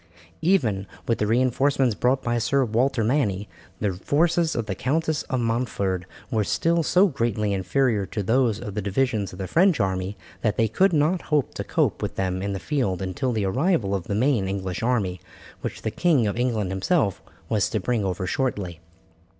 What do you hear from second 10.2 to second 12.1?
that they could not hope to cope